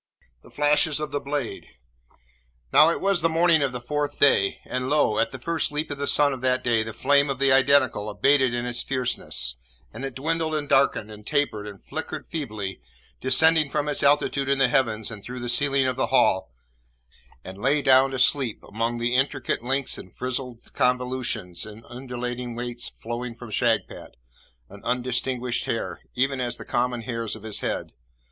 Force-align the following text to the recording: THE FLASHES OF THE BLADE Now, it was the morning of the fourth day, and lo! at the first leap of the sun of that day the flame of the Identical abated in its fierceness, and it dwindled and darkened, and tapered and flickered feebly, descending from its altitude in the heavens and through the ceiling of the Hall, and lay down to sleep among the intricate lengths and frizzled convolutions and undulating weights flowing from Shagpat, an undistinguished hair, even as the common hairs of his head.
THE 0.41 0.49
FLASHES 0.49 0.99
OF 0.99 1.11
THE 1.11 1.19
BLADE 1.19 1.67
Now, 2.73 2.89
it 2.89 2.99
was 2.99 3.21
the 3.21 3.29
morning 3.29 3.61
of 3.61 3.71
the 3.71 3.79
fourth 3.79 4.17
day, 4.19 4.59
and 4.65 4.89
lo! 4.89 5.19
at 5.19 5.29
the 5.31 5.37
first 5.37 5.71
leap 5.71 5.91
of 5.91 5.99
the 5.99 6.07
sun 6.07 6.33
of 6.33 6.41
that 6.41 6.63
day 6.63 6.81
the 6.81 6.91
flame 6.91 7.29
of 7.29 7.37
the 7.37 7.51
Identical 7.51 8.09
abated 8.09 8.51
in 8.51 8.65
its 8.65 8.81
fierceness, 8.81 9.57
and 9.93 10.03
it 10.03 10.15
dwindled 10.15 10.55
and 10.55 10.67
darkened, 10.67 11.11
and 11.11 11.23
tapered 11.27 11.67
and 11.67 11.85
flickered 11.85 12.25
feebly, 12.31 12.81
descending 13.19 13.69
from 13.69 13.87
its 13.87 14.01
altitude 14.01 14.49
in 14.49 14.57
the 14.57 14.69
heavens 14.69 15.11
and 15.11 15.21
through 15.23 15.39
the 15.39 15.47
ceiling 15.49 15.85
of 15.85 15.97
the 15.97 16.07
Hall, 16.07 16.51
and 17.43 17.59
lay 17.61 17.83
down 17.83 18.09
to 18.09 18.17
sleep 18.17 18.63
among 18.67 18.97
the 18.97 19.15
intricate 19.15 19.63
lengths 19.63 19.99
and 19.99 20.15
frizzled 20.15 20.73
convolutions 20.73 21.63
and 21.63 21.85
undulating 21.89 22.55
weights 22.55 22.89
flowing 22.89 23.35
from 23.35 23.51
Shagpat, 23.51 24.15
an 24.67 24.81
undistinguished 24.83 25.65
hair, 25.65 26.01
even 26.15 26.41
as 26.41 26.57
the 26.57 26.65
common 26.65 27.01
hairs 27.03 27.35
of 27.35 27.43
his 27.43 27.59
head. 27.59 27.91